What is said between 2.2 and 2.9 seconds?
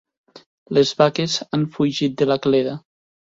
de la cleda.